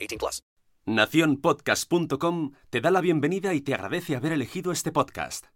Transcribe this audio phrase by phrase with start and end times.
[0.00, 0.42] 18 plus.
[0.86, 5.46] Nacionpodcast.com te da la bienvenida y te agradece haber elegido este podcast.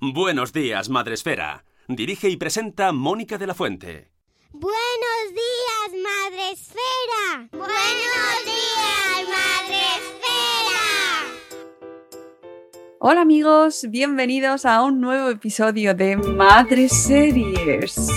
[0.00, 1.64] Buenos días, Madre Esfera.
[1.88, 4.10] Dirige y presenta Mónica de la Fuente.
[4.50, 7.48] Buenos días, Madre Esfera.
[7.52, 10.42] Buenos días, Madre Esfera.
[12.98, 18.08] Hola amigos, bienvenidos a un nuevo episodio de Madre Series.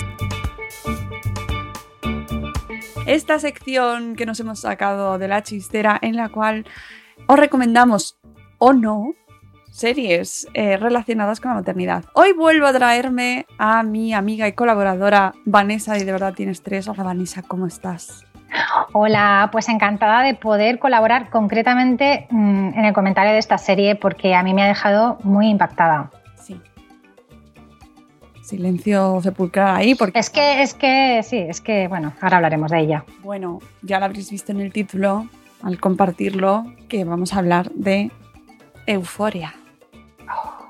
[3.06, 6.66] Esta sección que nos hemos sacado de la chistera en la cual
[7.28, 8.18] os recomendamos
[8.58, 9.12] o no
[9.70, 12.04] series eh, relacionadas con la maternidad.
[12.14, 16.88] Hoy vuelvo a traerme a mi amiga y colaboradora Vanessa y de verdad tienes tres.
[16.88, 18.24] Hola Vanessa, ¿cómo estás?
[18.92, 24.34] Hola, pues encantada de poder colaborar concretamente mmm, en el comentario de esta serie porque
[24.34, 26.10] a mí me ha dejado muy impactada.
[28.46, 30.20] Silencio sepulcral ahí porque...
[30.20, 33.04] Es que, es que, sí, es que, bueno, ahora hablaremos de ella.
[33.24, 35.26] Bueno, ya la habréis visto en el título
[35.64, 38.12] al compartirlo que vamos a hablar de
[38.86, 39.52] Euforia.
[40.32, 40.64] Oh.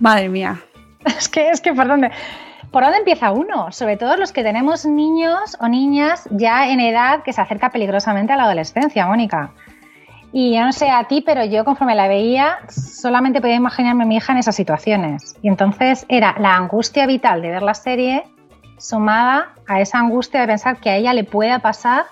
[0.00, 0.60] Madre mía.
[1.06, 2.10] Es que, es que, ¿por dónde?
[2.72, 3.70] ¿Por dónde empieza uno?
[3.70, 8.32] Sobre todo los que tenemos niños o niñas ya en edad que se acerca peligrosamente
[8.32, 9.52] a la adolescencia, Mónica.
[10.32, 14.06] Y yo no sé a ti, pero yo conforme la veía solamente podía imaginarme a
[14.06, 15.36] mi hija en esas situaciones.
[15.42, 18.24] Y entonces era la angustia vital de ver la serie
[18.78, 22.04] sumada a esa angustia de pensar que a ella le pueda pasar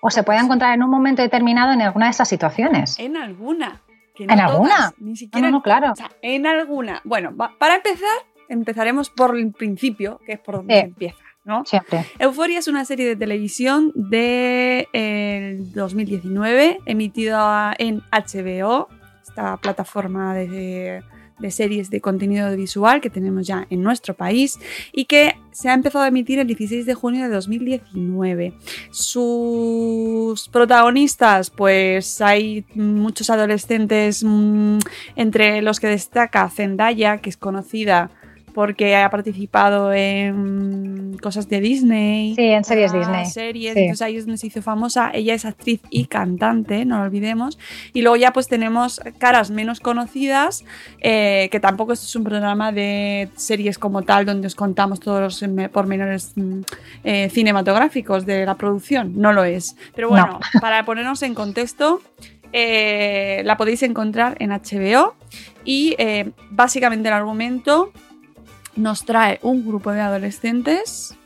[0.00, 2.98] o se pueda encontrar en un momento determinado en alguna de esas situaciones.
[2.98, 3.80] En alguna.
[4.18, 4.92] No ¿En todas, alguna?
[4.98, 5.48] Ni siquiera.
[5.48, 5.92] No, no, claro.
[5.92, 7.00] O sea, en alguna.
[7.04, 8.08] Bueno, para empezar,
[8.48, 11.22] empezaremos por el principio, que es por donde empieza.
[11.48, 11.64] ¿No?
[11.64, 12.04] Siempre.
[12.18, 18.88] Euforia es una serie de televisión de el 2019, emitida en HBO,
[19.26, 21.02] esta plataforma de,
[21.38, 24.58] de series de contenido visual que tenemos ya en nuestro país
[24.92, 28.52] y que se ha empezado a emitir el 16 de junio de 2019.
[28.90, 34.78] Sus protagonistas, pues hay muchos adolescentes, mmm,
[35.16, 38.10] entre los que destaca Zendaya, que es conocida
[38.58, 42.34] porque ha participado en cosas de Disney.
[42.34, 43.24] Sí, en series Disney.
[43.26, 43.78] Series, Sí.
[43.82, 45.12] entonces ahí es donde se hizo famosa.
[45.14, 47.56] Ella es actriz y cantante, no lo olvidemos.
[47.92, 50.64] Y luego ya pues tenemos caras menos conocidas,
[50.98, 55.20] eh, que tampoco esto es un programa de series como tal, donde os contamos todos
[55.20, 56.60] los pormenores mm,
[57.04, 59.12] eh, cinematográficos de la producción.
[59.14, 59.76] No lo es.
[59.94, 62.02] Pero bueno, para ponernos en contexto,
[62.52, 65.14] eh, la podéis encontrar en HBO
[65.64, 67.92] y eh, básicamente el argumento
[68.78, 71.16] nos trae un grupo de adolescentes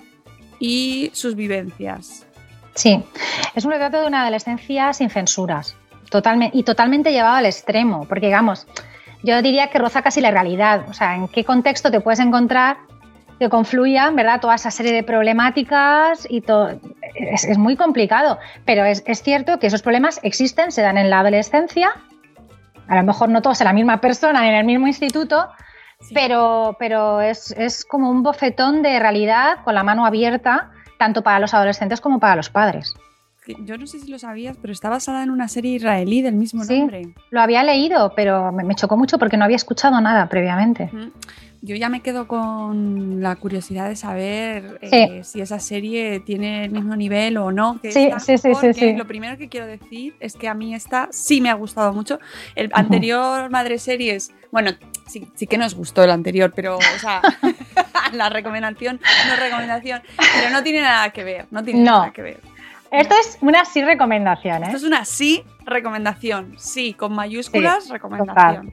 [0.59, 2.27] y sus vivencias.
[2.75, 3.05] Sí,
[3.55, 5.77] es un retrato de una adolescencia sin censuras
[6.11, 8.67] totalmente, y totalmente llevado al extremo, porque digamos,
[9.23, 12.79] yo diría que roza casi la realidad, o sea, en qué contexto te puedes encontrar
[13.39, 14.41] que confluyan, ¿verdad?
[14.41, 16.79] Toda esa serie de problemáticas y todo.
[17.15, 21.21] Es, muy complicado, pero es, es cierto que esos problemas existen, se dan en la
[21.21, 21.93] adolescencia,
[22.89, 25.49] a lo mejor no todos en la misma persona en el mismo instituto,
[26.03, 26.15] Sí.
[26.15, 31.39] pero, pero es, es como un bofetón de realidad con la mano abierta, tanto para
[31.39, 32.95] los adolescentes como para los padres.
[33.65, 36.62] Yo no sé si lo sabías, pero está basada en una serie israelí del mismo
[36.65, 36.79] Sí.
[36.79, 37.12] nombre.
[37.31, 40.91] Lo había leído, pero me, me chocó mucho porque no había escuchado nada previamente.
[40.93, 41.11] Ujú.
[41.64, 44.88] Yo ya me quedo con la curiosidad de saber Sí.
[44.97, 47.81] eh, si esa serie tiene el mismo nivel o no.
[47.81, 48.93] Que Sí, sí, sí, sí, sí.
[48.94, 52.19] Lo primero que quiero decir es que a mí esta sí me ha gustado mucho.
[52.56, 54.73] El anterior Madre Series, bueno,
[55.06, 57.23] sí, sí que nos gustó el anterior, pero, o sea,
[58.12, 60.03] la recomendación no recomendación,
[60.35, 61.99] pero no tiene nada que ver, no tiene No.
[61.99, 62.41] nada que ver.
[62.91, 64.67] Esto es una sí recomendación, ¿eh?
[64.67, 68.73] Esto es una sí recomendación, sí, con mayúsculas recomendación.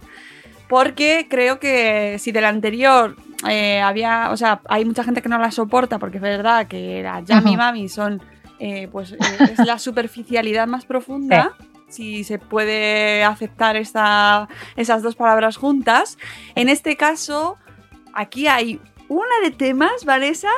[0.70, 3.16] Porque creo que si del anterior
[3.50, 7.02] eh, había, o sea, hay mucha gente que no la soporta porque es verdad que
[7.04, 7.58] la Yami.
[7.58, 8.22] Mami son
[8.60, 9.18] eh, pues eh,
[9.52, 11.54] es la superficialidad más profunda.
[11.88, 16.18] Si se puede aceptar esta- esas dos palabras juntas.
[16.54, 17.58] En este caso,
[18.14, 20.50] aquí hay una de temas, Vanessa.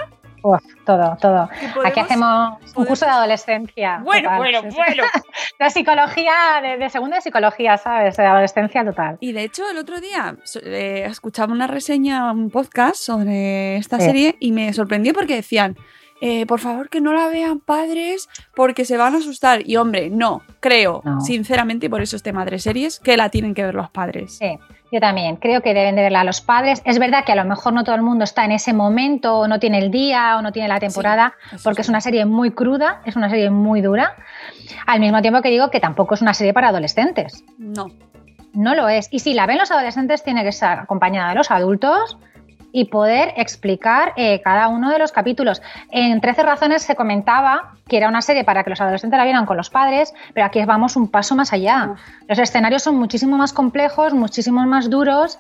[0.44, 1.50] Uf, todo, todo.
[1.86, 4.00] Aquí hacemos un curso de adolescencia.
[4.04, 4.38] Bueno, total.
[4.40, 5.04] bueno, bueno.
[5.60, 8.18] De psicología, de, de segundo de psicología, ¿sabes?
[8.18, 9.18] De adolescencia total.
[9.20, 14.06] Y de hecho, el otro día eh, escuchaba una reseña, un podcast sobre esta Sí.
[14.06, 15.78] serie y me sorprendió porque decían,
[16.22, 19.68] eh, por favor que no la vean padres porque se van a asustar.
[19.68, 21.20] Y hombre, no, creo, No.
[21.22, 24.38] sinceramente, y por eso este Madre Series, que la tienen que ver los padres.
[24.38, 24.58] Sí,
[24.92, 25.38] yo también.
[25.38, 26.82] Creo que deben de verla los padres.
[26.86, 29.48] Es verdad que a lo mejor no todo el mundo está en ese momento, o
[29.48, 31.34] no tiene el día, o no tiene la temporada,
[31.64, 31.88] porque sí.
[31.88, 34.16] es una serie muy cruda, es una serie muy dura.
[34.86, 37.44] Al mismo tiempo que digo que tampoco es una serie para adolescentes.
[37.58, 37.88] No.
[38.54, 39.08] No lo es.
[39.12, 42.18] Y si la ven los adolescentes, tiene que estar acompañada de los adultos
[42.72, 45.62] y poder explicar eh, cada uno de los capítulos.
[45.90, 49.46] En 13 razones se comentaba que era una serie para que los adolescentes la vieran
[49.46, 51.96] con los padres, pero aquí vamos un paso más allá.
[52.28, 55.38] Los escenarios son muchísimo más complejos, muchísimo más duros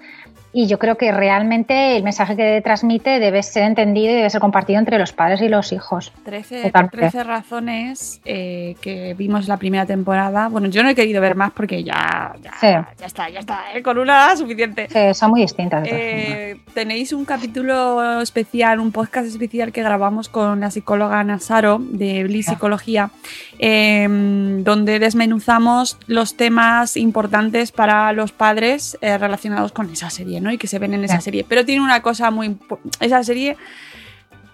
[0.53, 4.41] y yo creo que realmente el mensaje que transmite debe ser entendido y debe ser
[4.41, 6.11] compartido entre los padres y los hijos.
[6.25, 6.97] 13, Totalmente.
[6.97, 10.49] 13 razones eh, que vimos la primera temporada.
[10.49, 12.67] Bueno, yo no he querido ver más porque ya, ya, Sí.
[12.99, 14.87] ya está, ya está, eh, con una suficiente.
[14.91, 15.87] Sí, son muy distintas.
[15.89, 22.25] Eh, tenéis un capítulo especial, un podcast especial que grabamos con la psicóloga Nasaro de
[22.25, 23.09] Bliss Psicología,
[23.59, 30.51] eh, donde desmenuzamos los temas importantes para los padres relacionados con esa serie, ¿no?
[30.51, 31.45] Y que se ven en esa serie.
[31.47, 32.57] Pero tiene una cosa muy
[32.99, 33.57] esa serie,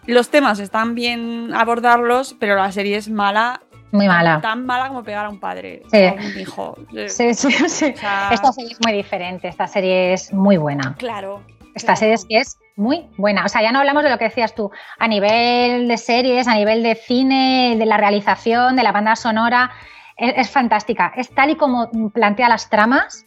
[0.06, 3.62] los temas están bien abordarlos, pero la serie es mala.
[3.92, 4.42] Muy mala.
[4.42, 6.04] Tan mala como pegar a un padre Sí.
[6.06, 6.78] a un hijo.
[7.08, 7.64] Sí, sí, sí.
[7.64, 10.96] o sea, Esta serie es muy diferente, esta serie es muy buena.
[10.98, 11.42] Claro.
[11.74, 13.46] Esta serie es que es muy buena.
[13.46, 16.56] O sea, ya no hablamos de lo que decías tú, a nivel de series, a
[16.56, 19.72] nivel de cine, de la realización, de la banda sonora,
[20.18, 21.14] es, es fantástica.
[21.16, 23.26] Es tal y como plantea las tramas.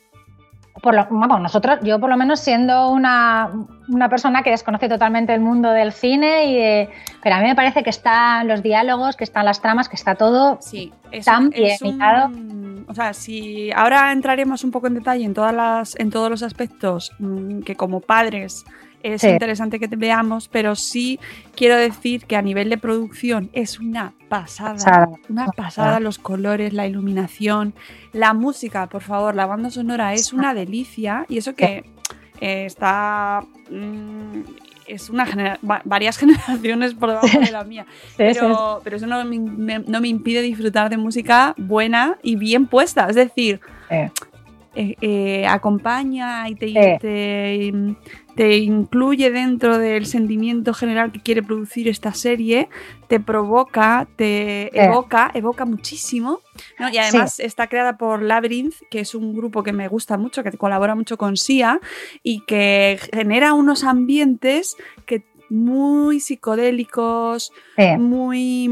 [0.82, 3.50] Por lo, vamos, nosotros, yo por lo menos siendo una,
[3.88, 6.88] una persona que desconoce totalmente el mundo del cine, y de-
[7.22, 10.14] pero a mí me parece que están los diálogos, que están las tramas, que está
[10.14, 12.86] todo Sí, es tan bien un-.
[12.88, 16.42] O sea, si ahora entraremos un poco en detalle en todas las, en todos los
[16.42, 18.64] aspectos mm, que como padres
[19.02, 19.28] es Sí.
[19.28, 21.18] interesante que te veamos, pero sí
[21.56, 26.00] quiero decir que a nivel de producción es una pasada, Pasada, una pasada.
[26.00, 27.74] los colores, la iluminación,
[28.12, 31.84] la música, por favor, la banda sonora es una delicia y eso que
[32.40, 34.40] eh, está mm,
[34.86, 37.86] es una genera- va- varias generaciones por debajo de la mía.
[38.08, 42.36] Sí, pero, pero eso no me, me- no me impide disfrutar de música buena y
[42.36, 43.06] bien puesta.
[43.08, 43.96] Es decir, Sí.
[44.74, 46.74] Eh, eh, acompaña y te, Sí.
[47.00, 47.72] te,
[48.36, 52.68] te incluye dentro del sentimiento general que quiere producir esta serie,
[53.08, 54.78] te provoca, te Sí.
[54.78, 56.40] evoca, evoca muchísimo.
[56.78, 56.88] ¿no?
[56.90, 60.52] Y además está creada por Labyrinth, que es un grupo que me gusta mucho, que
[60.52, 61.80] colabora mucho con SIA
[62.22, 64.76] y que genera unos ambientes
[65.06, 67.52] que muy psicodélicos,
[67.98, 68.68] muy,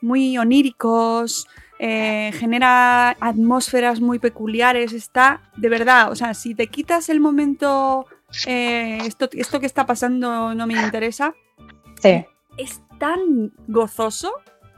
[0.00, 1.46] muy oníricos,
[1.78, 8.06] eh, genera atmósferas muy peculiares, está de verdad, o sea, si te quitas el momento,
[8.46, 11.34] eh, esto, esto que está pasando no me interesa,
[12.00, 12.24] Sí.
[12.56, 14.30] es tan gozoso,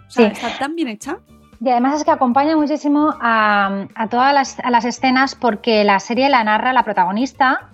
[0.06, 0.32] o sea, Sí.
[0.32, 1.19] está tan bien hecha.
[1.62, 6.00] Y además es que acompaña muchísimo a, a todas las, a las escenas porque la
[6.00, 7.69] serie la narra la protagonista,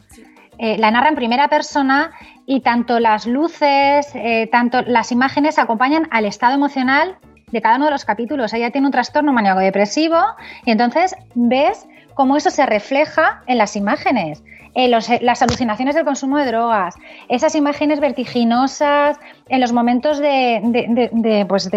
[0.58, 2.10] eh, la narra en primera persona
[2.46, 7.18] y tanto las luces, eh, tanto las imágenes acompañan al estado emocional
[7.52, 8.52] de cada uno de los capítulos.
[8.52, 10.18] Ella tiene un trastorno maníaco depresivo
[10.64, 14.42] y entonces ves cómo eso se refleja en las imágenes.
[14.74, 16.96] Eh, los- eh, las alucinaciones del consumo de drogas,
[17.28, 21.70] esas imágenes vertiginosas en los momentos de, de- de- de, pues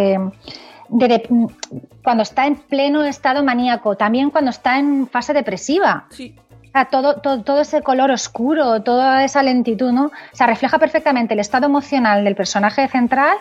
[2.03, 6.05] cuando está en pleno estado maníaco, también cuando está en fase depresiva.
[6.09, 6.35] Sí.
[6.67, 10.05] O sea, todo, todo, todo ese color oscuro, toda esa lentitud, ¿no?
[10.05, 13.37] O sea, refleja perfectamente el estado emocional del personaje central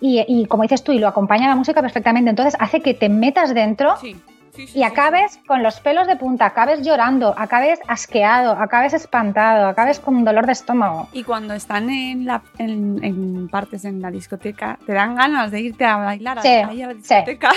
[0.00, 2.30] y, y, como dices tú, y lo acompaña la música perfectamente.
[2.30, 4.16] Entonces hace que te metas dentro Sí.
[4.54, 9.68] Sí, sí, y acabes con los pelos de punta, acabes llorando, acabes asqueado, acabes espantado,
[9.68, 11.08] acabes con dolor de estómago.
[11.12, 15.60] Y cuando están en, la, en, en partes en la discoteca, te dan ganas de
[15.60, 17.50] irte a bailar ahí a la discoteca.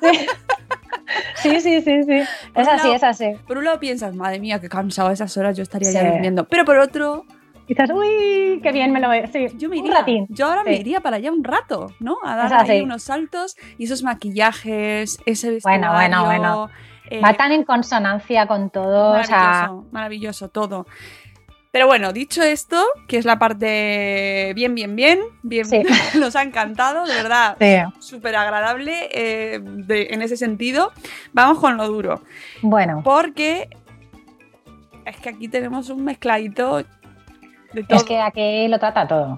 [1.36, 2.12] Sí, sí, sí, sí.
[2.20, 3.32] Es un así, lado- es así.
[3.46, 6.06] Por un lado piensas, madre mía, qué cansado a esas horas yo estaría ya Sí.
[6.06, 6.44] durmiendo.
[6.44, 7.26] Pero por otro,
[7.66, 9.26] Dices, uy, qué bien me lo veo.
[9.32, 10.26] Sí, yo me un ratín.
[10.28, 12.16] Yo ahora me iría para allá un rato, ¿no?
[12.22, 15.92] A dar ahí unos saltos y esos maquillajes, ese Bueno, vestuario.
[15.92, 16.70] bueno, bueno.
[17.10, 19.18] eh, Va tan en consonancia con todo.
[19.18, 20.86] O sea, maravilloso, maravilloso todo.
[21.70, 25.82] Pero bueno, dicho esto, que es la parte bien, bien, bien, bien, Sí.
[26.20, 27.76] nos ha encantado, de verdad, Sí.
[27.98, 30.92] súper agradable eh, de- en ese sentido.
[31.32, 32.22] Vamos con lo duro,
[32.62, 33.68] Bueno, porque
[35.04, 36.84] es que aquí tenemos un mezcladito.
[37.88, 39.36] Es que aquí lo trata todo.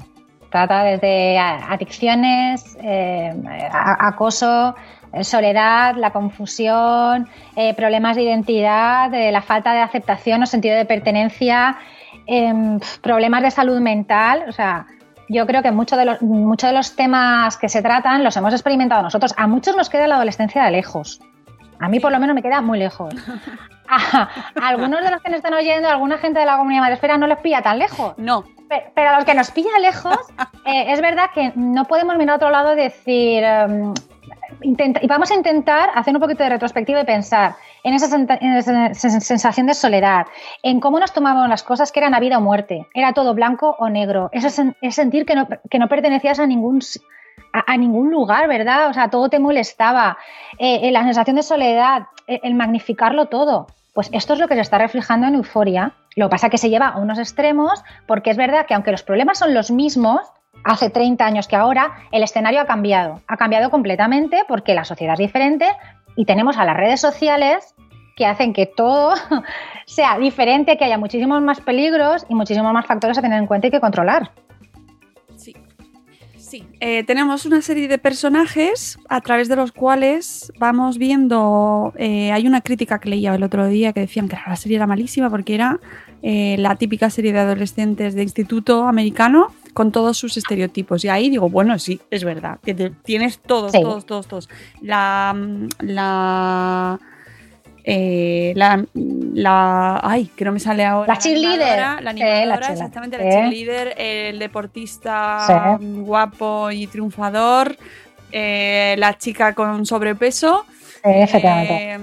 [0.51, 3.35] Trata desde adicciones, eh,
[3.71, 4.75] acoso,
[5.17, 10.77] eh, soledad, la confusión, eh, problemas de identidad, eh, la falta de aceptación o sentido
[10.77, 11.79] de pertenencia,
[12.27, 14.45] em, problemas de salud mental.
[14.49, 14.87] O sea,
[15.29, 18.53] yo creo que muchos de, los, muchos de los temas que se tratan los hemos
[18.53, 19.35] experimentado nosotros.
[19.37, 21.21] A muchos nos queda la adolescencia de lejos.
[21.81, 23.15] A mí por lo menos me queda muy lejos.
[23.89, 24.23] A,
[24.61, 27.27] a algunos de los que nos están oyendo, alguna gente de la comunidad madresfera no
[27.27, 28.15] les pilla tan lejos.
[28.19, 30.19] No, Pe- Pero a los que nos pilla lejos,
[30.65, 33.95] eh, es verdad que no podemos mirar a otro lado y decir, em,
[34.63, 37.55] intenta- y vamos a intentar hacer un poquito de retrospectiva y pensar
[37.85, 40.27] en esa, en esa sensación de soledad,
[40.65, 43.77] en cómo nos tomábamos las cosas que eran a vida o muerte, era todo blanco
[43.79, 46.81] o negro, eso es, sen- es sentir que no, que no pertenecías a ningún,
[47.67, 48.89] a, ningún lugar, ¿verdad?
[48.89, 50.17] O sea, todo te molestaba,
[50.59, 53.67] Eh, eh, la sensación de soledad, eh, el magnificarlo todo.
[53.95, 55.93] Pues esto es lo que se está reflejando en Euforia.
[56.17, 58.91] Lo que pasa es que se lleva a unos extremos porque es verdad que aunque
[58.91, 60.21] los problemas son los mismos,
[60.65, 63.21] hace 30 años que ahora, el escenario ha cambiado.
[63.29, 65.67] Ha cambiado completamente porque la sociedad es diferente
[66.17, 67.75] y tenemos a las redes sociales
[68.17, 69.15] que hacen que todo
[69.87, 73.67] sea diferente, que haya muchísimos más peligros y muchísimos más factores a tener en cuenta
[73.67, 74.31] y que controlar.
[76.49, 76.65] Sí.
[76.81, 81.93] Eh, tenemos una serie de personajes a través de los cuales vamos viendo.
[81.97, 84.87] eh, hay una crítica que leía el otro día que decían que la serie era
[84.87, 85.81] malísima porque era
[86.23, 91.05] eh, la típica serie de adolescentes de instituto americano con todos sus estereotipos.
[91.05, 92.59] Y ahí digo, bueno, sí, es verdad.
[92.65, 93.81] que te- Tienes todos, Sí.
[93.83, 94.49] todos, todos, todos.
[94.81, 95.35] La.
[95.81, 96.99] La.
[97.89, 100.01] Eh, la, la.
[100.03, 101.15] Ay, que no me sale ahora.
[101.15, 101.79] La cheerleader.
[101.79, 102.71] La Sí, la animadora, cheerleader.
[102.73, 103.23] exactamente, Sí.
[103.25, 105.85] la cheerleader, el deportista Sí.
[106.01, 107.77] guapo y triunfador,
[108.33, 110.67] eh, la chica con sobrepeso.
[110.69, 111.93] Sí, efectivamente.
[111.93, 111.99] eh,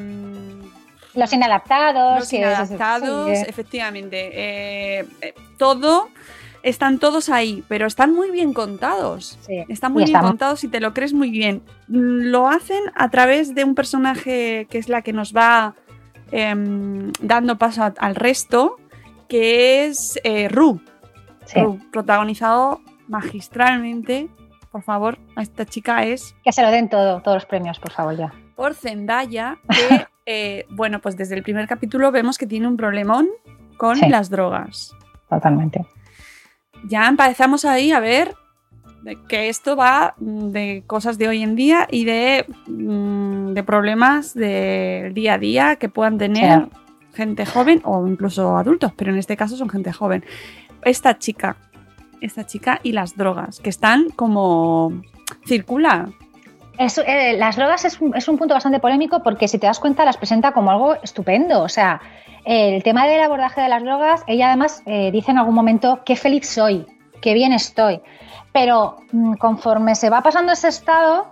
[1.15, 2.19] los inadaptados.
[2.21, 4.29] los inadaptados, sí, efectivamente.
[4.33, 6.07] eh, eh, todo,
[6.63, 9.38] están todos ahí, pero están muy bien contados.
[9.41, 9.63] sí.
[9.70, 11.62] Están muy Y bien contados y te lo crees muy bien.
[11.88, 15.75] Mm, Lo hacen a través de un personaje que es la que nos va
[16.32, 18.77] em, dando paso a- al resto,
[19.27, 20.82] que es eh, Ru.
[21.46, 21.60] sí.
[21.62, 24.29] Ru, protagonizado magistralmente.
[24.72, 27.91] Por favor, a esta chica es Que se lo den todo, todos los premios, por
[27.91, 28.34] favor, ya.
[28.55, 33.27] por Zendaya, que, eh, bueno, pues desde el primer capítulo vemos que tiene un problemón
[33.77, 34.10] con Sí.
[34.10, 34.96] las drogas.
[35.29, 35.86] Totalmente.
[36.87, 38.35] Ya empezamos ahí a ver
[39.27, 44.33] que esto va mm, de cosas de hoy en día y de, mm, de problemas
[44.33, 46.69] del día a día que puedan tener
[47.13, 50.23] gente joven o incluso adultos, pero en este caso son gente joven.
[50.83, 51.57] Esta chica,
[52.21, 55.01] esta chica y las drogas, que están como
[55.45, 56.09] circula.
[56.83, 60.17] Es- eh, las drogas es un, punto bastante polémico porque si te das cuenta las
[60.17, 61.61] presenta como algo estupendo.
[61.61, 62.01] O sea,
[62.43, 66.17] el tema del abordaje de las drogas, ella además eh, dice en algún momento qué
[66.17, 66.85] feliz soy,
[67.21, 68.01] qué bien estoy.
[68.51, 71.27] Pero mm, conforme se va pasando ese estado,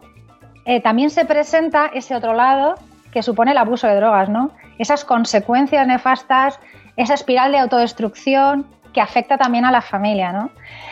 [0.66, 2.76] eh, también se presenta ese otro lado
[3.12, 4.52] que supone el abuso de drogas, ¿no?
[4.80, 6.60] Esas consecuencias nefastas,
[6.96, 10.50] esa espiral de autodestrucción que afecta también a la familia, ¿no?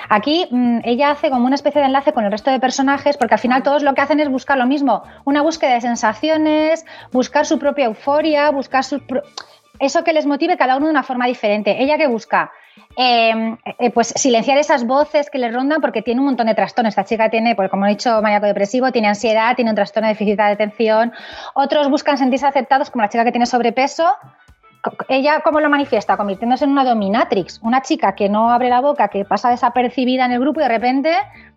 [0.09, 3.35] Aquí mm, ella hace como una especie de enlace con el resto de personajes porque
[3.35, 7.45] al final todos lo que hacen es buscar lo mismo, una búsqueda de sensaciones, buscar
[7.45, 9.21] su propia euforia, buscar su pro-
[9.79, 11.81] eso que les motive cada uno de una forma diferente.
[11.81, 12.51] Ella que busca
[12.97, 16.91] eh, eh, pues silenciar esas voces que le rondan porque tiene un montón de trastornos.
[16.91, 20.15] Esta chica tiene, pues como he dicho, maníaco depresivo, tiene ansiedad, tiene un trastorno de
[20.15, 21.13] déficit de atención.
[21.53, 24.05] Otros buscan sentirse aceptados, como la chica que tiene sobrepeso.
[25.09, 26.15] Ella, ¿cómo lo manifiesta?
[26.15, 30.31] Convirtiéndose en una dominatrix, una chica que no abre la boca, que pasa desapercibida en
[30.31, 31.13] el grupo y de repente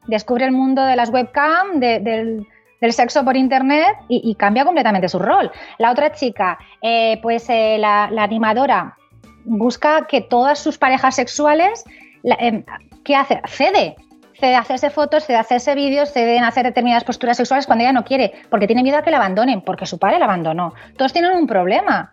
[0.07, 2.47] descubre el mundo de las webcam, de- del,
[2.93, 5.52] sexo por internet y, cambia completamente su rol.
[5.79, 8.97] La otra chica, eh, pues eh, la, animadora,
[9.45, 11.85] busca que todas sus parejas sexuales,
[12.25, 12.64] em,
[13.05, 13.41] ¿qué hace?
[13.47, 13.95] Cede.
[14.35, 17.85] Cede a hacerse fotos, cede a hacerse vídeos, cede en hacer determinadas posturas sexuales cuando
[17.85, 20.75] ella no quiere, porque tiene miedo a que la abandonen, porque su padre la abandonó.
[20.97, 22.11] Todos tienen un problema.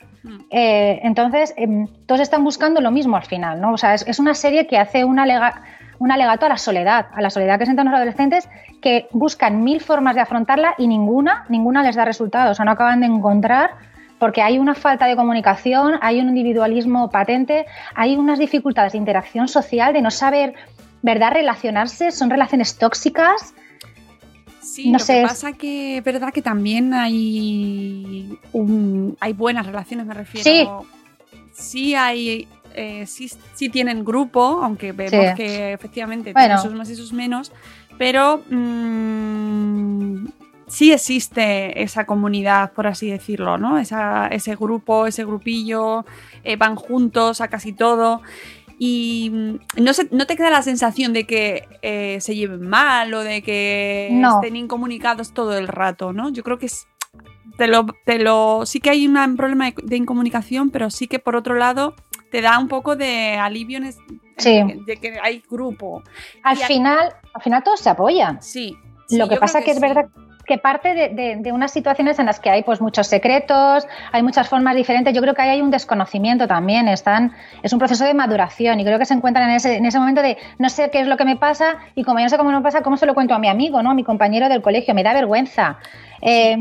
[0.50, 3.74] Eh, entonces, em, todos están buscando lo mismo al final, ¿no?
[3.74, 5.62] O sea, es, es una serie que hace un, alega-
[6.00, 8.50] un alegato a la soledad, a la soledad que sienten los adolescentes
[8.82, 12.72] que buscan mil formas de afrontarla y ninguna, ninguna les da resultados, o sea, no
[12.72, 13.72] acaban de encontrar
[14.20, 19.48] porque hay una falta de comunicación, hay un individualismo patente, hay unas dificultades de interacción
[19.48, 20.56] social, de no saber,
[21.02, 23.54] ¿verdad?, relacionarse, son relaciones tóxicas.
[24.84, 29.66] Sí, No lo sé, que pasa que es verdad que también hay un- hay buenas
[29.66, 30.44] relaciones, me refiero.
[30.44, 30.68] Sí.
[31.52, 35.36] Sí hay eh, sí, sí tienen grupo, aunque vemos Sí.
[35.36, 36.48] que efectivamente Bueno.
[36.48, 37.52] tienen sus más y sus menos,
[37.98, 40.28] pero mm,
[40.68, 43.80] sí existe esa comunidad, por así decirlo, ¿no?
[43.80, 46.06] Esa- ese grupo, ese grupillo,
[46.44, 48.22] eh, van juntos a casi todo.
[48.82, 53.14] Y mm, no, se- no te queda la sensación de que eh, se lleven mal
[53.14, 54.36] o de que No.
[54.36, 56.30] estén incomunicados todo el rato, ¿no?
[56.30, 56.88] Yo creo que es,
[57.58, 61.20] te lo, te lo, sí que hay una- un problema de, incomunicación, pero sí que
[61.20, 61.94] por otro lado
[62.32, 63.98] te da un poco de alivio en es-
[64.38, 64.52] Sí.
[64.56, 66.02] en- de que hay grupo.
[66.44, 68.42] Al Y final, al final todos se apoyan.
[68.42, 68.78] Sí.
[69.10, 69.82] Lo que pasa creo que, es sí.
[69.82, 70.10] verdad
[70.50, 74.24] que parte de, de- de unas situaciones en las que hay pues muchos secretos, hay
[74.24, 75.14] muchas formas diferentes.
[75.14, 76.88] Yo creo que ahí hay un desconocimiento también.
[76.88, 80.00] Están, es un proceso de maduración y creo que se encuentran en ese, en ese
[80.00, 82.38] momento de no sé qué es lo que me pasa y como yo no sé
[82.38, 83.92] cómo me pasa, ¿cómo se lo cuento a mi amigo, ¿no?
[83.92, 84.96] a mi compañero del colegio?
[84.96, 85.78] Me da vergüenza.
[86.22, 86.58] Eh,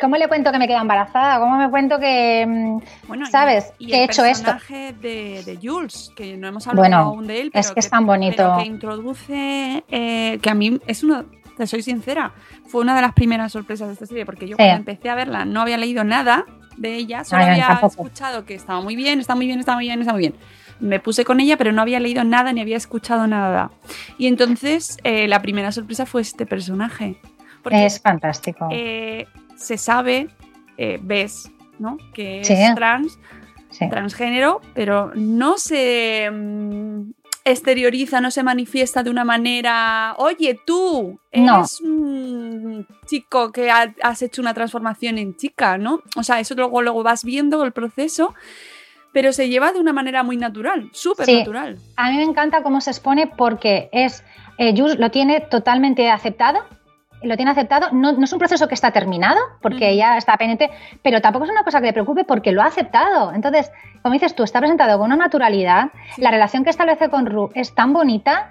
[0.00, 1.38] ¿Cómo le cuento que me quedo embarazada?
[1.38, 2.78] ¿Cómo me cuento que, mm,
[3.08, 4.46] Bueno, sabes, y que he el hecho esto?
[4.46, 7.80] personaje de, de Jules, que no hemos hablado Bueno, aún de él, pero es que
[7.80, 8.54] es tan bonito.
[8.56, 11.24] que introduce, eh, que a mí es uno,
[11.56, 12.32] te soy sincera,
[12.72, 14.62] fue una de las primeras sorpresas de esta serie, porque yo Sí.
[14.64, 16.46] cuando empecé a verla no había leído nada
[16.78, 17.86] de ella, solo Ay, había tampoco.
[18.06, 20.34] escuchado que estaba muy bien, está muy bien, está muy bien, está muy bien.
[20.80, 23.70] Me puse con ella, pero no había leído nada ni había escuchado nada.
[24.18, 27.20] Y entonces eh, la primera sorpresa fue este personaje.
[27.62, 28.68] Porque es fantástico.
[28.72, 30.28] eh, se sabe,
[30.78, 31.98] eh, ves, ¿no?
[32.14, 33.18] Que es trans,
[33.70, 33.88] Sí.
[33.88, 37.02] transgénero, pero no se mm,
[37.44, 41.56] exterioriza, no se manifiesta de una manera, oye, tú No.
[41.58, 46.00] eres un chico que ha- has hecho una transformación en chica, ¿no?
[46.16, 48.34] O sea, eso luego, luego vas viendo el proceso,
[49.12, 51.38] pero se lleva de una manera muy natural, súper Sí.
[51.38, 51.78] natural.
[51.96, 54.24] A mí me encanta cómo se expone porque es
[54.58, 56.60] eh, Jules lo tiene totalmente aceptado.
[57.24, 60.70] Lo tiene aceptado, no, no es un proceso que está terminado, porque ya está pendiente,
[61.02, 63.32] pero tampoco es una cosa que le preocupe porque lo ha aceptado.
[63.32, 63.70] Entonces,
[64.02, 66.22] como dices tú, está presentado con una naturalidad, Sí.
[66.22, 68.50] la relación que establece con Ru es tan bonita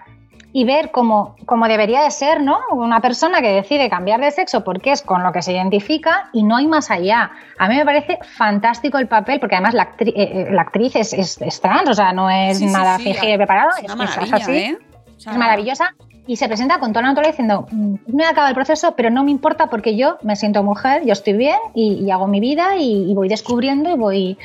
[0.54, 2.60] y ver cómo, cómo debería de ser, ¿no?
[2.72, 6.44] Una persona que decide cambiar de sexo porque es con lo que se identifica y
[6.44, 7.32] no hay más allá.
[7.58, 10.95] A mí me parece fantástico el papel, porque además la, actri- eh, eh, la actriz
[10.98, 13.84] es, es- es trans, o sea, no es Sí, nada sí, y preparado, Es
[14.24, 14.78] es, así, ¿eh?
[15.15, 15.93] O sea, es maravillosa.
[16.27, 19.10] Y se presenta con toda la naturaleza diciendo, "Mm, no he acabado el proceso, pero
[19.10, 22.39] no me importa porque yo me siento mujer, yo estoy bien y, y hago mi
[22.39, 24.38] vida y, y voy descubriendo y voy...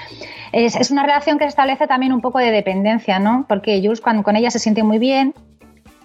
[0.53, 3.45] Es, es una relación que se establece también un poco de dependencia, ¿no?
[3.49, 5.35] Porque Jules cuando con ella se siente muy bien,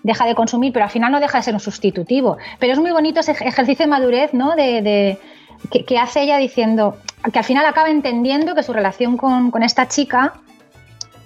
[0.04, 2.38] deja de consumir, pero al final no deja de ser un sustitutivo.
[2.60, 4.56] Pero es muy bonito ese ej- ejercicio de madurez, ¿no?
[4.56, 5.18] De, de-
[5.72, 6.98] que, que hace ella diciendo
[7.32, 10.34] que al final acaba entendiendo que su relación con, con esta chica,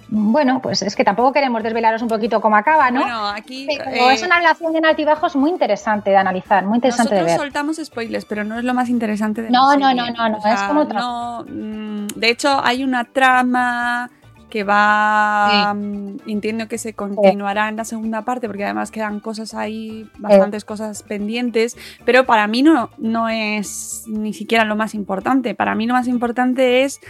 [0.08, 3.00] bueno, pues es que tampoco queremos desvelaros un poquito cómo acaba, ¿no?
[3.00, 7.10] Bueno, aquí Pero eh, es una relación de altibajos muy interesante de analizar, muy interesante
[7.14, 7.40] Nosotros de ver.
[7.40, 10.62] soltamos spoilers, pero no es lo más interesante de No, no, no, no, no, es
[10.62, 14.10] como otra- no, mm, de hecho, hay una trama
[14.48, 15.74] que va.
[15.74, 20.64] mm, Entiendo que se continuará en la segunda parte, porque además quedan cosas ahí, bastantes
[20.64, 21.76] cosas pendientes.
[22.04, 25.54] Pero para mí no, no es ni siquiera lo más importante.
[25.56, 27.00] Para mí lo más importante es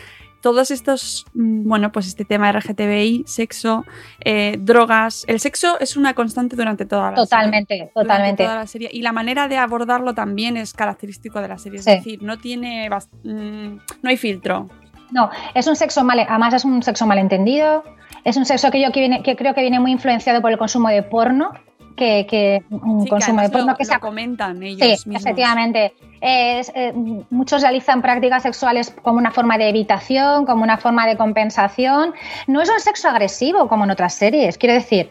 [0.47, 3.85] todos estos, mm, bueno, pues este tema RGTBI, sexo,
[4.25, 5.25] eh, drogas.
[5.27, 8.45] El sexo es una constante durante toda la serie Totalmente, totalmente.
[8.45, 8.89] toda la serie.
[8.93, 11.81] Y la manera de abordarlo también es característico de la serie.
[11.81, 11.91] Es Sí.
[11.91, 12.89] decir, no tiene
[13.25, 14.69] mm, no hay filtro.
[15.11, 17.83] No, es un sexo mal, además es un sexo malentendido,
[18.23, 20.59] es un sexo que yo que, viene- que creo que viene muy influenciado por el
[20.59, 21.51] consumo de porno,
[21.97, 25.09] que, que un Sí, que además porno lo, que lo se ha comentan ellos Sí,
[25.09, 25.23] mismos.
[25.23, 25.95] efectivamente.
[26.21, 26.93] Eh,
[27.31, 32.15] muchos realizan prácticas sexuales como una forma de evitación, como una forma de compensación.
[32.47, 34.59] No es un sexo agresivo como en otras series.
[34.59, 35.11] Quiero decir,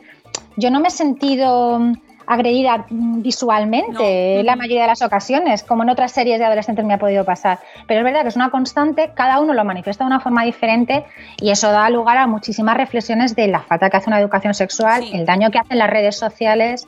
[0.58, 1.93] yo no me he sentido mm,
[2.27, 4.39] agredida visualmente No.
[4.39, 7.25] en la mayoría de las ocasiones, como en otras series de adolescentes me ha podido
[7.25, 7.59] pasar.
[7.88, 11.05] Pero es verdad que es una constante, cada uno lo manifiesta de una forma diferente
[11.41, 15.03] y eso da lugar a muchísimas reflexiones de la falta que hace una educación sexual,
[15.03, 15.11] Sí.
[15.13, 16.88] el daño que hacen las redes sociales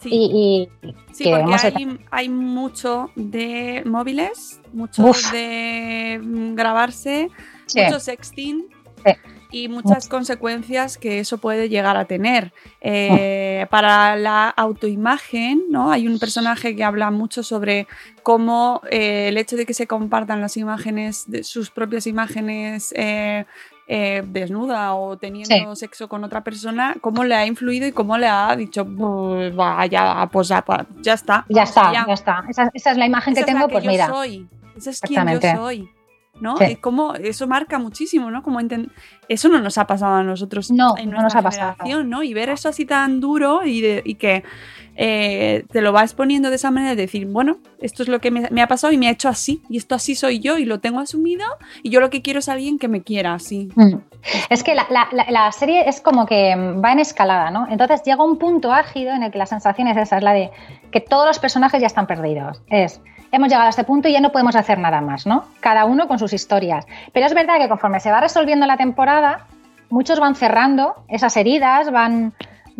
[0.00, 0.08] Sí.
[0.12, 5.32] y, y Sí, que porque hay, hay mucho de móviles, mucho Uf.
[5.32, 7.30] de mm, grabarse,
[7.66, 7.80] Sí.
[7.82, 8.66] mucho sexting
[9.04, 9.12] Sí.
[9.54, 12.52] Y muchas consecuencias que eso puede llegar a tener.
[12.80, 15.92] Eh, Para la autoimagen, ¿no?
[15.92, 17.86] Hay un personaje que habla mucho sobre
[18.24, 23.44] cómo eh, el hecho de que se compartan las imágenes, de sus propias imágenes eh,
[23.86, 28.26] eh, desnuda o teniendo sexo con otra persona, cómo le ha influido y cómo le
[28.26, 30.64] ha dicho, "Pues, vaya, pues ya,
[31.00, 31.44] ya está.
[31.48, 32.44] Ya está, ya, está.
[32.48, 34.06] Esa, esa es la imagen esa que es la tengo, que pues yo mira.
[34.08, 34.48] soy.
[34.76, 35.88] Esa es quien yo soy.
[36.40, 36.56] ¿No?
[36.56, 36.64] Sí.
[36.64, 38.42] Es como, eso marca muchísimo, ¿no?
[38.42, 38.60] Como
[39.28, 41.72] eso no nos ha pasado a nosotros No, en no nos nuestra ha pasado.
[41.76, 42.22] generación, ¿no?
[42.22, 44.42] Y ver eso así tan duro y, de- y que
[44.96, 48.30] eh, te lo va exponiendo de esa manera de decir, bueno, esto es lo que
[48.30, 50.64] me, me ha pasado y me ha hecho así, y esto así soy yo y
[50.64, 51.44] lo tengo asumido,
[51.82, 53.68] y yo lo que quiero es alguien que me quiera así.
[53.74, 53.94] Mm.
[54.50, 57.66] Es que la, la- serie es como que va en escalada, ¿no?
[57.68, 60.50] Entonces llega un punto álgido en el que la sensación es esa, es la de
[60.92, 62.62] que todos los personajes ya están perdidos.
[62.68, 63.00] Es,
[63.32, 65.44] hemos llegado a este punto y ya no podemos hacer nada más, ¿no?
[65.60, 66.86] Cada uno con sus historias.
[67.12, 69.46] Pero es verdad que conforme se va resolviendo la temporada,
[69.90, 72.32] muchos van cerrando esas heridas, van,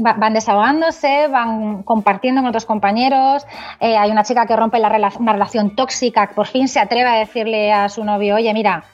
[0.04, 3.46] va- van desahogándose, van compartiendo con otros compañeros.
[3.80, 7.08] Eh, hay una chica que rompe la rela- una relación tóxica, por fin se atreve
[7.08, 8.84] a decirle a su novio, oye, mira,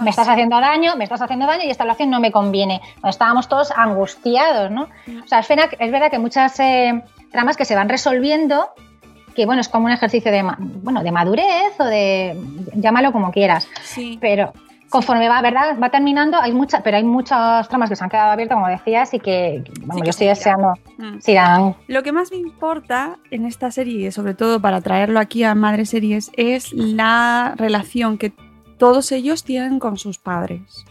[0.00, 2.80] me estás haciendo daño, me estás haciendo daño y esta relación no me conviene.
[3.04, 4.82] Estábamos todos angustiados, ¿no?
[5.24, 7.02] O sea, es verdad, es verdad que muchas eh,
[7.32, 8.68] tramas que se van resolviendo,
[9.32, 12.36] que bueno, es como un ejercicio de, bueno, de madurez o de,
[12.74, 13.68] llámalo como quieras.
[13.82, 14.18] Sí.
[14.20, 14.52] Pero
[14.88, 15.78] conforme va, ¿verdad?
[15.82, 19.14] Va terminando, hay muchas, pero hay muchas tramas que se han quedado abiertas, como decías,
[19.14, 21.18] y que, vamos, que yo estoy deseando, Mm.
[21.88, 25.54] Lo que más me importa en esta serie, y sobre todo para traerlo aquí a
[25.54, 28.32] Madre Series, es la relación que
[28.78, 30.84] todos ellos tienen con sus padres.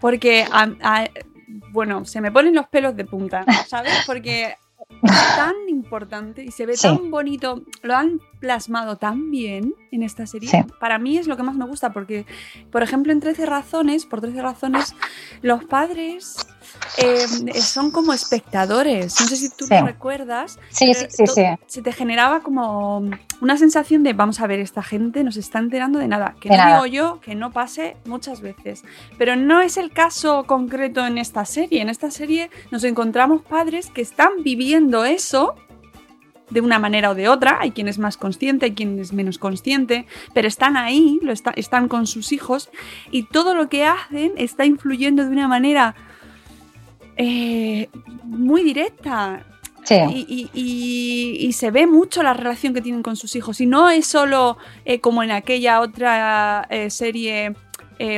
[0.00, 1.08] Porque, a- a-
[1.72, 3.92] bueno, se me ponen los pelos de punta, ¿sabes?
[4.06, 4.56] Porque
[5.00, 6.82] tan importante y se ve Sí.
[6.88, 10.48] tan bonito, lo han plasmado tan bien en esta serie.
[10.48, 10.58] Sí.
[10.80, 12.26] Para mí es lo que más me gusta porque,
[12.70, 14.94] por ejemplo, en 13 razones, por 13 razones,
[15.42, 16.36] los padres
[16.96, 17.26] eh,
[17.60, 19.20] son como espectadores.
[19.20, 19.74] No sé si tú Sí.
[19.74, 20.58] lo recuerdas.
[20.70, 21.42] Sí, sí, sí, sí.
[21.66, 23.08] Se te generaba como
[23.40, 26.34] una sensación de, vamos a ver, esta gente nos está enterando de nada.
[26.40, 26.74] Que De no nada.
[26.82, 28.82] digo yo que no pase muchas veces.
[29.18, 31.80] Pero no es el caso concreto en esta serie.
[31.82, 35.54] En esta serie nos encontramos padres que están viviendo eso
[36.50, 37.58] de una manera o de otra.
[37.62, 41.52] Hay quien es más consciente, hay quien es menos consciente, pero están ahí, lo está-
[41.56, 42.68] están con sus hijos
[43.10, 45.94] y todo lo que hacen está influyendo de una manera
[47.16, 47.88] eh,
[48.24, 49.44] muy directa.
[49.84, 49.96] Sí.
[49.96, 53.60] Y, y- y- y se ve mucho la relación que tienen con sus hijos.
[53.60, 57.54] Y no es solo eh, como en aquella otra eh, serie.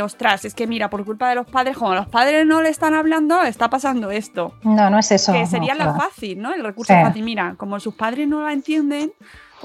[0.03, 2.95] ostras, es que mira, por culpa de los padres, como los padres no le están
[2.95, 4.55] hablando, está pasando esto.
[4.63, 5.33] No, no es eso.
[5.33, 6.01] que no, sería la claro.
[6.01, 6.55] fácil, ¿no?
[6.55, 7.01] El recurso Sí.
[7.03, 7.23] fácil.
[7.23, 9.13] Mira, como sus padres no la entienden,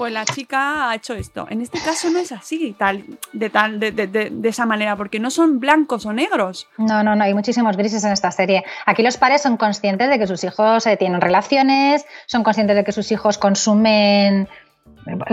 [0.00, 1.46] pues la chica ha hecho esto.
[1.50, 5.20] En este caso no es así, tal, de, tal, de, de- de- esa manera, porque
[5.20, 6.68] no son blancos o negros.
[6.78, 8.64] No, no, no, hay muchísimos grises en esta serie.
[8.86, 12.84] Aquí los padres son conscientes de que sus hijos eh, tienen relaciones, son conscientes de
[12.84, 14.48] que sus hijos consumen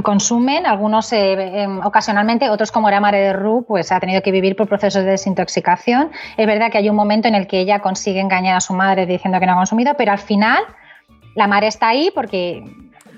[0.03, 4.31] consumen, algunos eh, em, ocasionalmente, otros como era Mare de Ru, pues ha tenido que
[4.31, 6.11] vivir por procesos de desintoxicación.
[6.35, 9.05] Es verdad que hay un momento en el que ella consigue engañar a su madre
[9.05, 10.61] diciendo que no ha consumido, pero al final
[11.35, 12.63] la madre está ahí porque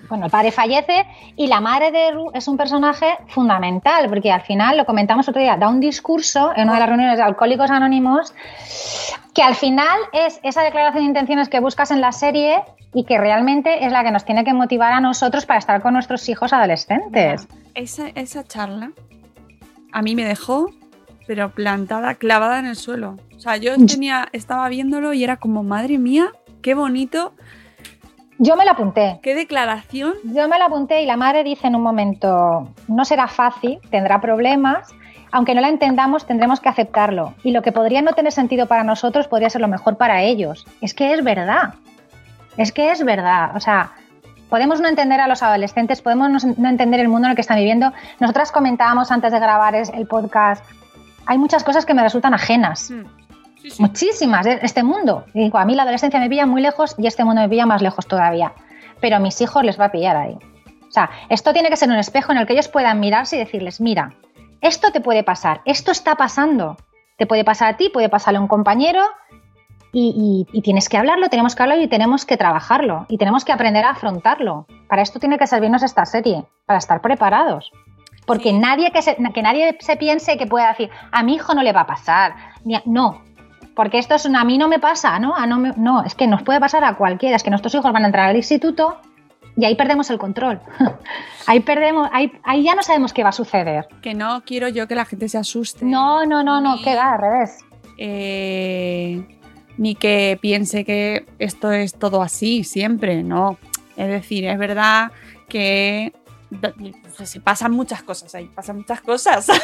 [0.09, 4.41] bueno, el padre fallece y la madre de Ru es un personaje fundamental, porque al
[4.41, 7.69] final, lo comentamos otro día, da un discurso en una de las reuniones de Alcohólicos
[7.69, 8.33] Anónimos
[9.33, 12.61] que al final es esa declaración de intenciones que buscas en la serie
[12.93, 15.93] y que realmente es la que nos tiene que motivar a nosotros para estar con
[15.93, 17.47] nuestros hijos adolescentes.
[17.75, 18.91] Esa, esa charla
[19.91, 20.71] a mí me dejó,
[21.27, 23.15] pero plantada, clavada en el suelo.
[23.35, 27.33] O sea, yo tenía, estaba viéndolo y era como, madre mía, qué bonito,
[28.41, 29.19] Yo me la apunté.
[29.21, 30.13] qué declaración.
[30.23, 34.21] Yo me la apunté y la madre dice en un momento, no será fácil, tendrá
[34.21, 34.87] problemas,
[35.31, 37.33] aunque no la entendamos tendremos que aceptarlo.
[37.43, 40.65] Y lo que podría no tener sentido para nosotros podría ser lo mejor para ellos.
[40.81, 41.73] Es que es verdad.
[42.57, 43.51] Es que es verdad.
[43.55, 43.91] O sea,
[44.49, 47.57] podemos no entender a los adolescentes, podemos no- entender el mundo en el que están
[47.57, 47.91] viviendo.
[48.19, 50.63] Nosotras comentábamos antes de grabar el podcast,
[51.25, 52.89] hay muchas cosas que me resultan ajenas.
[52.89, 53.18] Mm.
[53.61, 53.81] Sí, sí.
[53.81, 55.25] Muchísimas de este mundo.
[55.33, 57.81] Digo, a mí la adolescencia me pilla muy lejos y este mundo me pilla más
[57.81, 58.53] lejos todavía.
[59.01, 60.33] Pero a mis hijos les va a pillar ahí.
[60.87, 63.39] O sea, esto tiene que ser un espejo en el que ellos puedan mirarse y
[63.39, 64.13] decirles, mira,
[64.61, 66.77] esto te puede pasar, esto está pasando.
[67.17, 69.01] Te puede pasar a ti, puede pasarle a un compañero
[69.91, 73.43] y, y- y tienes que hablarlo, tenemos que hablarlo y tenemos que trabajarlo y tenemos
[73.45, 74.65] que aprender a afrontarlo.
[74.87, 77.71] Para esto tiene que servirnos esta serie, para estar preparados.
[78.25, 81.63] Porque nadie que, se, que nadie se piense que pueda decir, a mi hijo no
[81.63, 82.35] le va a pasar.
[82.63, 83.21] ni a- no,
[83.79, 85.33] porque esto es una, a mí no me pasa, ¿no?
[85.37, 87.93] A no, me- no, es que nos puede pasar a cualquiera, es que nuestros hijos
[87.93, 88.97] van a entrar al instituto
[89.55, 90.59] y ahí perdemos el control.
[91.47, 93.87] ahí perdemos, ahí, ahí ya no sabemos qué va a suceder.
[94.01, 95.85] Que no quiero yo que la gente se asuste.
[95.85, 97.59] No, no, no, no, que va, al revés.
[97.97, 99.23] eh,
[99.77, 103.57] ni que piense que esto es todo así siempre, no.
[103.95, 105.13] Es decir, es verdad
[105.47, 106.11] que
[107.19, 109.47] pues, se pasan muchas cosas ahí, pasan muchas cosas.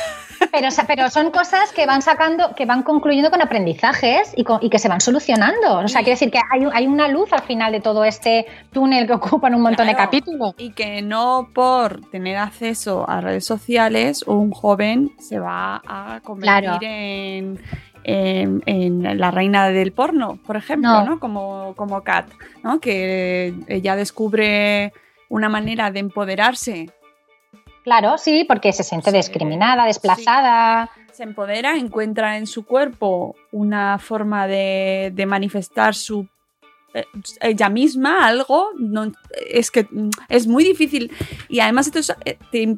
[0.51, 4.69] Pero, pero son cosas que van sacando, que van concluyendo con aprendizajes y, con- y
[4.69, 5.79] que se van solucionando.
[5.79, 9.05] O sea, quiere decir que hay, hay una luz al final de todo este túnel
[9.05, 10.53] que ocupan un montón de capítulos.
[10.57, 16.69] Y que no por tener acceso a redes sociales un joven se va a convertir
[16.69, 16.77] Claro.
[16.81, 17.61] en,
[18.05, 21.03] en- en la reina del porno, por ejemplo, No.
[21.05, 21.19] ¿no?
[21.19, 22.27] Como, como Kat,
[22.63, 22.79] ¿no?
[22.79, 24.93] Que ella descubre
[25.27, 26.89] una manera de empoderarse.
[27.85, 30.89] Claro, sí, porque se siente Sí, discriminada, desplazada.
[31.13, 36.27] Se empodera, encuentra en su cuerpo una forma de, de manifestar su
[36.95, 37.05] eh,
[37.41, 38.69] ella misma algo.
[38.77, 39.11] No,
[39.49, 41.11] es que mm, es muy difícil.
[41.47, 42.77] Y además esto es, eh, te-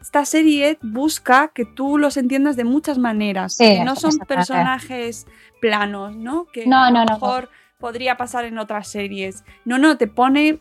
[0.00, 3.54] esta serie busca que tú los entiendas de muchas maneras.
[3.56, 5.26] Sí, que no son personajes
[5.60, 6.46] planos, ¿no?
[6.46, 9.44] Que No, a lo no, mejor podría pasar en otras series.
[9.66, 10.60] No, no, te pone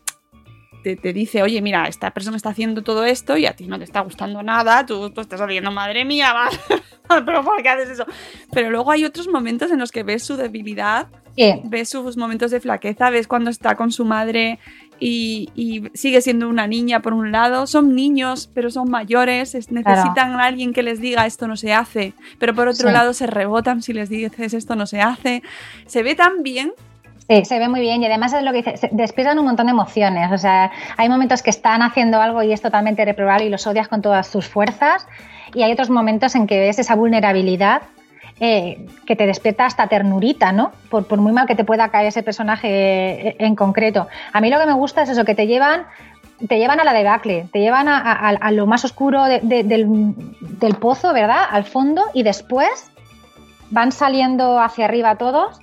[0.84, 3.78] te, te dice, oye, mira, esta persona está haciendo todo esto y a ti no
[3.78, 6.50] te está gustando nada, tú, tú estás oliendo, madre mía, va,
[7.26, 8.06] pero ¿por qué haces eso?
[8.52, 12.52] Pero luego hay otros momentos en los que ves su debilidad, Sí, ves sus momentos
[12.52, 14.60] de flaqueza, ves cuando está con su madre
[15.00, 19.72] y, y sigue siendo una niña por un lado, son niños, pero son mayores, es-
[19.72, 22.94] necesitan a alguien que les diga esto no se hace, pero por otro Sí.
[22.94, 25.42] lado se rebotan si les dices esto no se hace.
[25.86, 26.74] Se ve tan bien
[27.30, 30.32] Se ve muy bien y además es lo que dice, despiertan un montón de emociones.
[30.32, 33.88] O sea, hay momentos que están haciendo algo y es totalmente reprobable y los odias
[33.88, 35.06] con todas tus fuerzas
[35.54, 37.84] y hay otros momentos en que ves esa vulnerabilidad
[38.40, 40.72] eh, que te despierta hasta ternurita, ¿no?
[40.90, 42.68] Por, por muy mal que te pueda caer ese personaje
[43.30, 44.08] eh, en concreto.
[44.34, 45.84] A mí lo que me gusta es eso, que te llevan
[46.48, 49.86] te llevan a la debacle, te llevan a, lo más oscuro de- de- del,
[50.40, 51.44] del pozo, ¿verdad?
[51.52, 52.90] Al fondo y después
[53.72, 55.60] van saliendo hacia arriba todos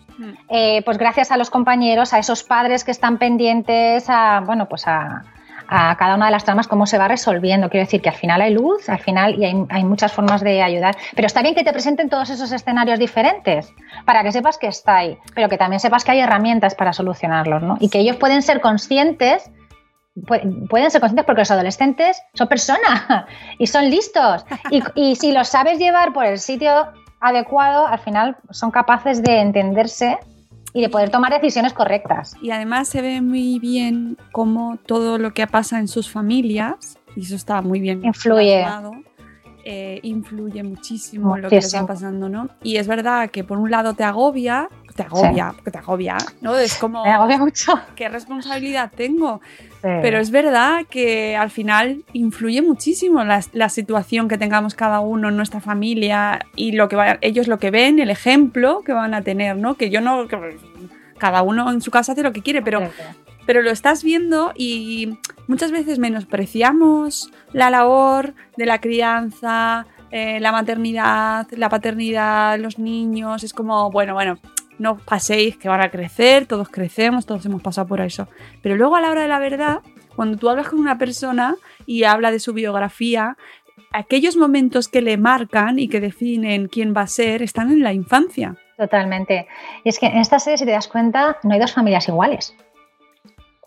[0.48, 4.87] eh, pues gracias a los compañeros, a esos padres que están pendientes, a bueno, pues
[4.87, 5.22] a,
[5.68, 7.68] cada una de las tramas, cómo se va resolviendo.
[7.68, 10.96] Quiero decir que al final hay luz, al final y hay, muchas formas de ayudar.
[11.16, 13.72] Pero está bien que te presenten todos esos escenarios diferentes
[14.05, 17.62] para que sepas que está ahí, pero que también sepas que hay herramientas para solucionarlos,
[17.62, 17.76] ¿no?
[17.81, 19.50] Y que ellos pueden ser conscientes.
[20.14, 23.02] pu- Pueden ser conscientes porque los adolescentes son personas
[23.59, 24.46] y son listos.
[24.94, 30.18] Y si los sabes llevar por el sitio adecuado, al final son capaces de entenderse
[30.72, 32.35] y de poder tomar decisiones correctas.
[32.42, 37.22] Y además se ve muy bien cómo todo lo que pasa en sus familias, y
[37.22, 38.64] eso está muy bien Influye.
[39.64, 41.87] eh, influye muchísimo en lo que Muchísimo.
[41.87, 42.48] pasando, ¿no?
[42.62, 46.57] Y es verdad que por un lado te agobia, te agobia, que te agobia, ¿no?
[46.57, 47.79] Es como, Me agobia mucho.
[47.95, 49.41] ¿qué responsabilidad tengo?
[49.83, 49.89] Sí.
[50.03, 55.29] Pero es verdad que al final influye muchísimo la, la situación que tengamos cada uno
[55.29, 59.15] en nuestra familia y lo que va- ellos lo que ven, el ejemplo que van
[59.15, 59.75] a tener, ¿no?
[59.75, 60.27] Que yo no.
[60.27, 60.57] que
[61.19, 62.81] cada uno en su casa hace lo que quiere, pero,
[63.47, 70.53] pero lo estás viendo y muchas veces menospreciamos la labor de la crianza, eh, la
[70.53, 73.45] maternidad, la paternidad, los niños.
[73.45, 74.39] Es como, bueno, bueno,
[74.79, 78.29] no os paséis que van a crecer, todos crecemos, todos hemos pasado por eso.
[78.62, 79.81] Pero luego a la hora de la verdad,
[80.15, 83.37] cuando tú hablas con una persona y habla de su biografía,
[83.93, 87.93] aquellos momentos que le marcan y que definen quién va a ser están en la
[87.93, 88.57] infancia.
[88.77, 89.47] Totalmente.
[89.85, 92.55] Y es que en esta serie, si te das cuenta, no hay dos familias iguales.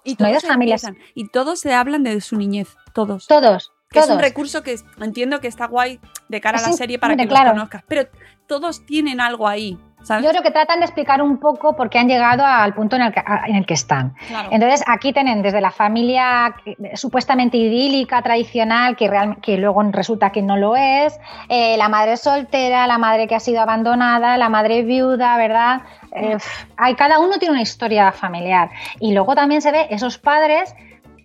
[0.04, 0.84] Y No hay todos dos familias.
[0.84, 3.28] empiezan, y todos se hablan de su niñez, todos.
[3.28, 3.72] Todos.
[3.92, 4.22] Que es un todos.
[4.22, 7.40] recurso que entiendo que está guay de cara a la serie para que hombre, los
[7.40, 7.52] claro.
[7.56, 7.84] conozcas.
[7.88, 8.08] Pero
[8.48, 10.24] todos tienen algo ahí, ¿sabes?
[10.24, 13.04] Yo creo que tratan de explicar un poco por qué han llegado al punto en
[13.04, 14.16] el que, en el que están.
[14.28, 14.50] Claro.
[14.52, 16.56] Entonces, aquí tienen desde la familia
[16.96, 22.18] supuestamente idílica, tradicional, que, real- que luego resulta que no lo es, eh, la madre
[22.18, 25.82] soltera, la madre que ha sido abandonada, la madre viuda, ¿verdad?
[26.16, 26.38] Eh,
[26.78, 28.70] hay, cada uno tiene una historia familiar.
[29.00, 30.76] Y luego también se ve esos padres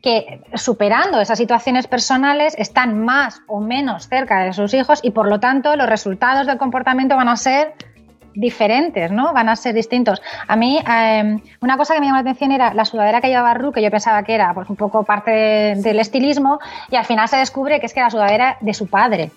[0.03, 5.27] que superando esas situaciones personales están más o menos cerca de sus hijos y por
[5.29, 7.73] lo tanto los resultados del comportamiento van a ser
[8.35, 9.33] diferentes, ¿no?
[9.33, 10.21] Van a ser distintos.
[10.49, 13.55] A mí, eh, una cosa que me llamó la atención era la sudadera que llevaba
[13.55, 16.59] Ru, que yo pensaba que era pues, un poco parte de- del estilismo,
[16.91, 19.31] y al final se descubre que es que la sudadera de su padre.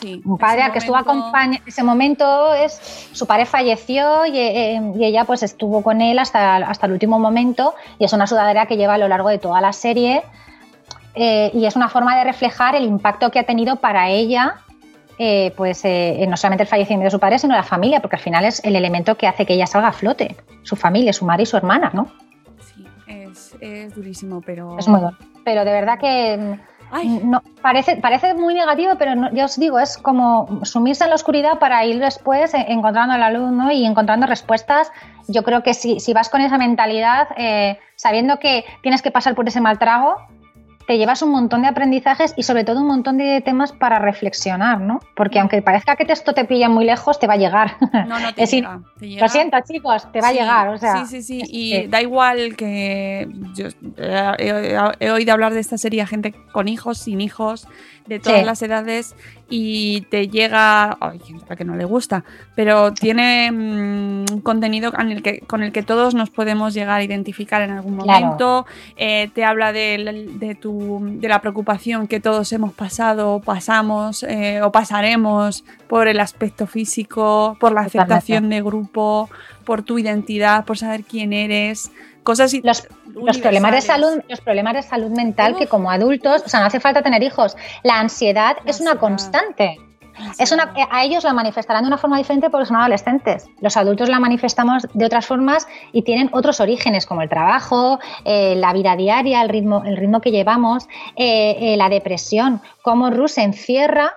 [0.00, 2.72] Sí, Un padre al que estuvo acompañando, ese momento es,
[3.12, 7.18] su padre falleció y, eh, y ella pues estuvo con él hasta, hasta el último
[7.18, 10.22] momento, y es una sudadera que lleva a lo largo de toda la serie,
[11.14, 14.56] eh, y es una forma de reflejar el impacto que ha tenido para ella
[15.18, 18.22] eh, pues eh, no solamente el fallecimiento de su padre, sino la familia, porque al
[18.22, 21.44] final es el elemento que hace que ella salga a flote, su familia, su madre
[21.44, 22.08] y su hermana, ¿no?
[22.60, 24.78] Sí, es, es durísimo, pero...
[24.78, 25.16] Es muy duro.
[25.44, 26.58] Pero de verdad que
[26.90, 27.06] Ay.
[27.08, 31.10] mm, no, parece, parece muy negativo, pero no- ya os digo, es como sumirse en
[31.10, 33.70] la oscuridad para ir después eh, encontrando la luz ¿no?
[33.70, 34.90] y encontrando respuestas.
[35.28, 39.34] Yo creo que si, si vas con esa mentalidad, eh, sabiendo que tienes que pasar
[39.34, 40.16] por ese mal trago,
[40.86, 44.80] te llevas un montón de aprendizajes y sobre todo un montón de temas para reflexionar,
[44.80, 45.00] ¿no?
[45.16, 47.76] Porque aunque parezca que esto te pilla muy lejos, te va a llegar.
[48.06, 49.22] No, no te, Es llega, in- te llega.
[49.22, 50.68] Lo siento, chicos, te va Sí, a llegar.
[50.68, 51.42] O sea, sí, sí, sí.
[51.48, 56.68] Y da igual que yo he, he oído hablar de esta serie a gente con
[56.68, 57.66] hijos, sin hijos,
[58.06, 58.44] de todas Sí.
[58.46, 59.16] las edades,
[59.48, 60.96] y te llega.
[61.00, 65.40] Hay gente a la que no le gusta, pero tiene mm, contenido con el, que,
[65.40, 68.20] con el que todos nos podemos llegar a identificar en algún Claro.
[68.24, 68.66] momento.
[68.96, 74.60] Eh, te habla del- de, tu, de la preocupación que todos hemos pasado, pasamos eh,
[74.62, 79.28] o pasaremos por el aspecto físico, por la aceptación de grupo,
[79.64, 81.90] por tu identidad, por saber quién eres,
[82.22, 86.42] cosas y- los, los problemas de salud, los problemas de salud mental que como adultos,
[86.44, 87.56] o sea, no hace falta tener hijos.
[87.82, 89.78] La ansiedad La es una constante.
[90.38, 93.46] Es una, a ellos la manifestarán de una forma diferente porque son adolescentes.
[93.60, 98.54] Los adultos la manifestamos de otras formas y tienen otros orígenes, como el trabajo, eh,
[98.56, 100.84] la vida diaria, el ritmo, el ritmo que llevamos,
[101.16, 104.12] eh, eh, la depresión, cómo Ruth se encierra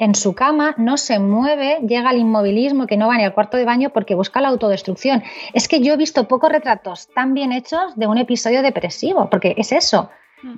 [0.00, 3.58] en su cama, no se mueve, llega al inmovilismo, que no va ni al cuarto
[3.58, 5.22] de baño porque busca la autodestrucción.
[5.52, 9.54] Es que yo he visto pocos retratos tan bien hechos de un episodio depresivo, porque
[9.58, 10.08] es eso.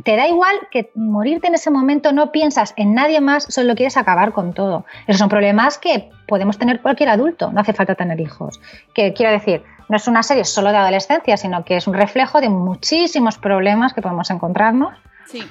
[0.05, 3.96] Te da igual que morirte en ese momento, no piensas en nadie más, solo quieres
[3.96, 4.85] acabar con todo.
[5.09, 8.61] Esos son problemas que podemos tener cualquier adulto, no hace falta tener hijos.
[8.94, 12.40] Que quiero decir, no es una serie solo de adolescencia, sino que es un reflejo
[12.40, 14.94] de muchísimos problemas que podemos encontrarnos
[15.26, 15.42] Sí,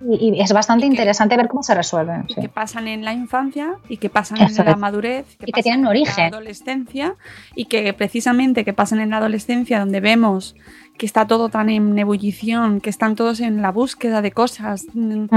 [0.00, 2.24] y, y es bastante Y que- interesante ver cómo se resuelven.
[2.28, 2.40] y sí.
[2.42, 4.78] que pasan en la infancia y que pasan Eso en la es.
[4.78, 6.30] madurez Y que tienen un en origen.
[6.30, 7.14] la adolescencia
[7.54, 10.54] y que precisamente que pasan en la adolescencia donde vemos
[10.98, 15.24] que está todo tan en ebullición, que están todos en la búsqueda de cosas, mm,
[15.24, 15.28] Mm.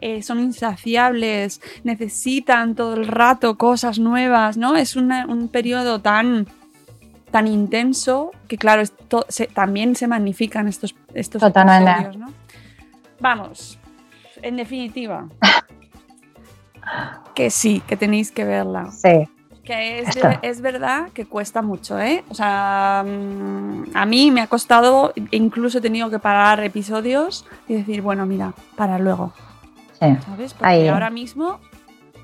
[0.00, 4.76] eh, son insaciables, necesitan todo el rato cosas nuevas, ¿no?
[4.76, 6.46] Es una- un periodo tan
[7.32, 12.16] tan intenso que claro esto se- también se magnifican estos estos Totalmente.
[12.16, 12.32] ¿no?
[13.20, 13.78] Vamos,
[14.42, 15.28] en definitiva,
[17.34, 18.90] que sí, que tenéis que verla.
[18.90, 19.28] Sí.
[19.64, 22.24] Que es, es verdad que cuesta mucho, ¿eh?
[22.30, 27.74] O sea, mm, a mí me ha costado, incluso he tenido que parar episodios y
[27.74, 29.32] decir, bueno, mira, para luego,
[30.00, 30.06] Sí.
[30.24, 30.54] ¿sabes?
[30.54, 30.88] Porque Ahí.
[30.88, 31.60] ahora mismo,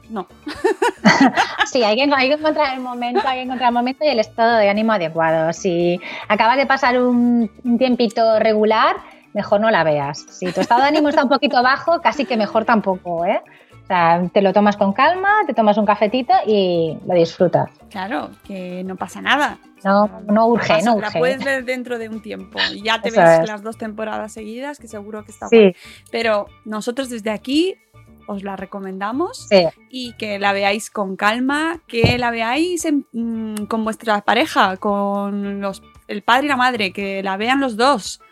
[0.08, 0.26] no.
[1.66, 4.20] Sí, hay que, hay que encontrar el momento, hay que encontrar el momento y el
[4.20, 5.52] estado de ánimo adecuado.
[5.52, 8.96] Si acabas de pasar un, un tiempito regular,
[9.34, 10.24] mejor no la veas.
[10.30, 13.42] Si tu estado de ánimo está un poquito bajo, casi que mejor tampoco, ¿eh?
[13.82, 17.68] O sea, te lo tomas con calma, te tomas un cafetito y lo disfrutas.
[17.90, 19.58] Claro, que no pasa nada.
[19.84, 21.18] No, no urge, Pasa- no La urge.
[21.18, 23.48] puedes ver dentro de un tiempo y ya te Eso ves es.
[23.48, 25.56] las dos temporadas seguidas, que seguro que está Sí.
[25.58, 25.76] guay.
[26.10, 27.76] Pero nosotros desde aquí
[28.26, 33.66] os la recomendamos Sí, y que la veáis con calma, que la veáis en- mm,
[33.66, 38.22] con vuestra pareja, con los, el padre y la madre, que la vean los dos,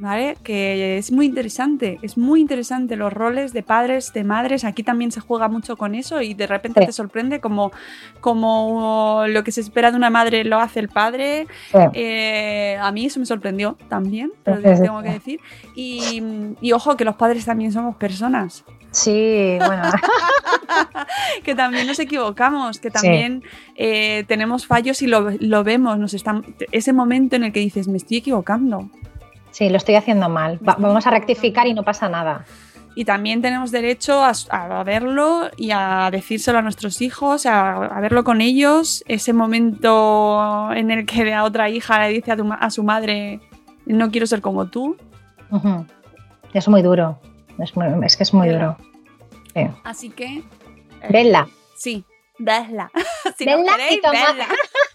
[0.00, 0.36] ¿vale?
[0.42, 5.12] Que es muy interesante, es muy interesante los roles de padres, de madres, aquí también
[5.12, 6.86] se juega mucho con eso y de repente Sí.
[6.86, 7.70] te sorprende como,
[8.20, 11.46] como lo que se espera de una madre lo hace el padre.
[11.72, 11.78] sí.
[11.94, 15.40] Eh, a mí eso me sorprendió también, tengo que decir.
[15.74, 16.22] Y,
[16.60, 19.82] y ojo que los padres también somos personas Sí, bueno.
[21.44, 23.44] que también nos equivocamos, que también
[23.76, 27.86] eh, tenemos fallos y lo, lo vemos, nos están, ese momento en el que dices,
[27.86, 28.90] me estoy equivocando.
[29.50, 30.58] Sí, lo estoy haciendo mal.
[30.66, 32.44] Va- vamos a rectificar y no pasa nada.
[32.94, 38.00] Y también tenemos derecho a, a verlo y a decírselo a nuestros hijos, a, a
[38.00, 39.04] verlo con ellos.
[39.06, 43.40] Ese momento en el que la otra hija le dice a, tu a su madre,
[43.86, 44.96] no quiero ser como tú.
[45.50, 45.86] Ujú.
[46.52, 47.20] Es muy duro.
[47.58, 48.76] Es, muy- es que es muy duro.
[49.54, 49.66] Sí.
[49.84, 50.42] Así que...
[51.02, 51.34] eh.
[51.76, 52.04] Sí,
[52.38, 52.90] vedla.
[53.38, 54.46] si no Vedla y queréis, tomad- vedla.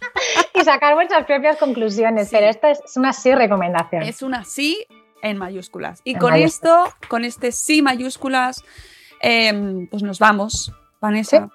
[0.54, 2.30] y sacar vuestras propias conclusiones.
[2.30, 2.36] Sí.
[2.38, 4.04] Pero esta es una sí recomendación.
[4.04, 4.86] Es una sí
[5.22, 6.02] en mayúsculas.
[6.04, 6.88] Y En con mayúsculas.
[6.90, 8.64] esto, con este sí mayúsculas,
[9.22, 11.40] em, pues nos vamos, Vanessa.
[11.40, 11.54] Sí,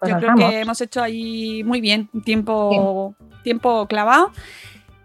[0.00, 0.50] pues Yo creo vamos.
[0.50, 4.30] que hemos hecho ahí muy bien, un tiempo, tiempo clavado.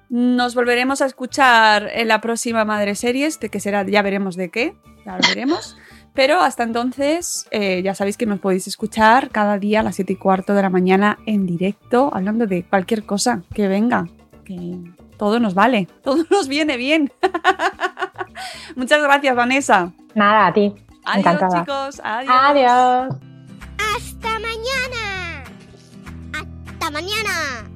[0.09, 4.49] Nos volveremos a escuchar en la próxima Madre Series, de que será, ya veremos de
[4.49, 5.77] qué, ya lo veremos.
[6.19, 10.11] Pero hasta entonces, eh, ya sabéis que nos podéis escuchar cada día a las 7
[10.11, 14.05] y cuarto de la mañana en directo, hablando de cualquier cosa que venga,
[14.43, 14.77] que
[15.17, 17.09] todo nos vale, todo nos viene bien.
[18.75, 19.93] Muchas gracias, Vanessa.
[20.13, 20.75] Nada, a ti.
[21.05, 21.59] Adiós, Encantada.
[21.61, 22.01] chicos.
[22.03, 22.35] Adiós.
[22.37, 23.15] Adiós.
[23.95, 25.43] ¡Hasta mañana!
[26.33, 27.68] ¡Hasta mañana!